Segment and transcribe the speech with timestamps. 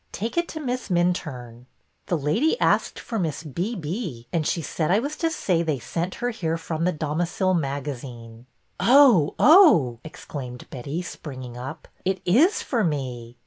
[0.11, 1.67] Take it to Miss Minturne.''
[2.07, 3.75] The lady asked for Miss B.
[3.75, 7.25] B., and she said I was to say they sent her here from The Domi
[7.25, 8.47] cile magazine.''''
[8.79, 11.87] Oh, oh!" exclaimed Betty, springing up.
[12.03, 13.37] It is for me.